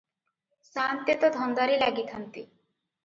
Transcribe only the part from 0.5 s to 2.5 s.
ସାଆନ୍ତେ ତ ଧନ୍ଦାରେ ଲାଗିଥାନ୍ତି।